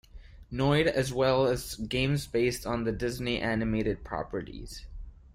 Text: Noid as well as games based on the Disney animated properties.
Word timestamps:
Noid 0.51 0.87
as 0.87 1.13
well 1.13 1.45
as 1.45 1.75
games 1.75 2.25
based 2.25 2.65
on 2.65 2.85
the 2.85 2.91
Disney 2.91 3.39
animated 3.39 4.03
properties. 4.03 4.87